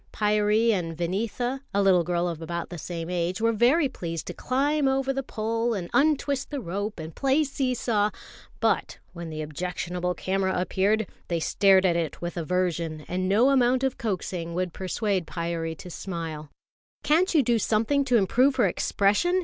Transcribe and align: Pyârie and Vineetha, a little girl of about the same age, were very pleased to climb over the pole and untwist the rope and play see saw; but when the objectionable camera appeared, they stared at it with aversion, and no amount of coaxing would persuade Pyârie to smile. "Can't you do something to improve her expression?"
Pyârie 0.11 0.71
and 0.71 0.97
Vineetha, 0.97 1.61
a 1.75 1.81
little 1.83 2.03
girl 2.03 2.27
of 2.27 2.41
about 2.41 2.69
the 2.71 2.79
same 2.79 3.07
age, 3.07 3.39
were 3.39 3.51
very 3.53 3.87
pleased 3.87 4.25
to 4.25 4.33
climb 4.33 4.87
over 4.87 5.13
the 5.13 5.21
pole 5.21 5.75
and 5.75 5.91
untwist 5.93 6.49
the 6.49 6.59
rope 6.59 6.99
and 6.99 7.13
play 7.13 7.43
see 7.43 7.75
saw; 7.75 8.09
but 8.59 8.97
when 9.13 9.29
the 9.29 9.43
objectionable 9.43 10.15
camera 10.15 10.59
appeared, 10.59 11.05
they 11.27 11.39
stared 11.39 11.85
at 11.85 11.95
it 11.95 12.19
with 12.19 12.35
aversion, 12.35 13.05
and 13.07 13.29
no 13.29 13.51
amount 13.51 13.83
of 13.83 13.99
coaxing 13.99 14.55
would 14.55 14.73
persuade 14.73 15.27
Pyârie 15.27 15.77
to 15.77 15.91
smile. 15.91 16.49
"Can't 17.03 17.35
you 17.35 17.43
do 17.43 17.59
something 17.59 18.03
to 18.05 18.17
improve 18.17 18.55
her 18.55 18.65
expression?" 18.65 19.39